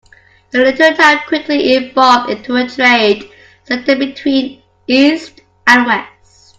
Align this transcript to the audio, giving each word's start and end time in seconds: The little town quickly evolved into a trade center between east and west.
The 0.49 0.57
little 0.57 0.95
town 0.95 1.19
quickly 1.27 1.73
evolved 1.75 2.31
into 2.31 2.55
a 2.55 2.67
trade 2.67 3.29
center 3.65 3.95
between 3.95 4.63
east 4.87 5.41
and 5.67 5.85
west. 5.85 6.09